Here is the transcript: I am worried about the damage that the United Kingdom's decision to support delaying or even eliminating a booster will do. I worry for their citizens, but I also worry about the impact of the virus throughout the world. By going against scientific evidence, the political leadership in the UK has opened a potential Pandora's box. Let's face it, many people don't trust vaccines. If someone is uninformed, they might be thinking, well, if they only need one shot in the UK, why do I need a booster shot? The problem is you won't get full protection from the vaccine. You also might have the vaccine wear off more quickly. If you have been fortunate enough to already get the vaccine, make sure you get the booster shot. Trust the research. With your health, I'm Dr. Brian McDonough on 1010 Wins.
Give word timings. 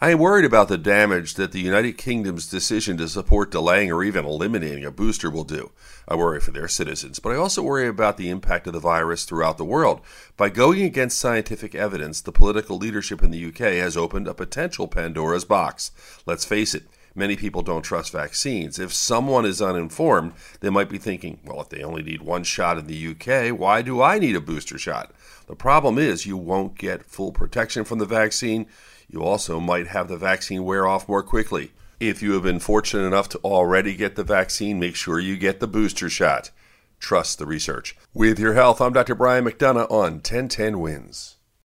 I 0.00 0.10
am 0.10 0.20
worried 0.20 0.44
about 0.44 0.68
the 0.68 0.78
damage 0.78 1.34
that 1.34 1.50
the 1.50 1.60
United 1.60 1.98
Kingdom's 1.98 2.46
decision 2.46 2.96
to 2.98 3.08
support 3.08 3.50
delaying 3.50 3.90
or 3.90 4.04
even 4.04 4.24
eliminating 4.24 4.84
a 4.84 4.92
booster 4.92 5.28
will 5.28 5.42
do. 5.42 5.72
I 6.06 6.14
worry 6.14 6.38
for 6.38 6.52
their 6.52 6.68
citizens, 6.68 7.18
but 7.18 7.30
I 7.30 7.34
also 7.34 7.64
worry 7.64 7.88
about 7.88 8.16
the 8.16 8.30
impact 8.30 8.68
of 8.68 8.74
the 8.74 8.78
virus 8.78 9.24
throughout 9.24 9.58
the 9.58 9.64
world. 9.64 10.00
By 10.36 10.50
going 10.50 10.82
against 10.82 11.18
scientific 11.18 11.74
evidence, 11.74 12.20
the 12.20 12.30
political 12.30 12.78
leadership 12.78 13.24
in 13.24 13.32
the 13.32 13.44
UK 13.44 13.74
has 13.82 13.96
opened 13.96 14.28
a 14.28 14.34
potential 14.34 14.86
Pandora's 14.86 15.44
box. 15.44 15.90
Let's 16.26 16.44
face 16.44 16.76
it, 16.76 16.84
many 17.14 17.36
people 17.36 17.62
don't 17.62 17.82
trust 17.82 18.12
vaccines. 18.12 18.78
If 18.78 18.92
someone 18.92 19.44
is 19.44 19.62
uninformed, 19.62 20.32
they 20.60 20.70
might 20.70 20.88
be 20.88 20.98
thinking, 20.98 21.40
well, 21.44 21.60
if 21.60 21.68
they 21.68 21.82
only 21.82 22.02
need 22.02 22.22
one 22.22 22.44
shot 22.44 22.78
in 22.78 22.86
the 22.86 23.08
UK, 23.08 23.58
why 23.58 23.82
do 23.82 24.02
I 24.02 24.18
need 24.18 24.36
a 24.36 24.40
booster 24.40 24.78
shot? 24.78 25.12
The 25.46 25.56
problem 25.56 25.98
is 25.98 26.26
you 26.26 26.36
won't 26.36 26.76
get 26.76 27.06
full 27.06 27.32
protection 27.32 27.84
from 27.84 27.98
the 27.98 28.06
vaccine. 28.06 28.66
You 29.08 29.22
also 29.22 29.58
might 29.58 29.86
have 29.88 30.08
the 30.08 30.18
vaccine 30.18 30.64
wear 30.64 30.86
off 30.86 31.08
more 31.08 31.22
quickly. 31.22 31.72
If 31.98 32.22
you 32.22 32.32
have 32.34 32.42
been 32.42 32.60
fortunate 32.60 33.06
enough 33.06 33.28
to 33.30 33.38
already 33.38 33.96
get 33.96 34.14
the 34.14 34.22
vaccine, 34.22 34.78
make 34.78 34.94
sure 34.94 35.18
you 35.18 35.36
get 35.36 35.58
the 35.58 35.66
booster 35.66 36.08
shot. 36.08 36.50
Trust 37.00 37.38
the 37.38 37.46
research. 37.46 37.96
With 38.12 38.38
your 38.38 38.54
health, 38.54 38.80
I'm 38.80 38.92
Dr. 38.92 39.14
Brian 39.14 39.44
McDonough 39.44 39.90
on 39.90 40.14
1010 40.14 40.78
Wins. 40.78 41.37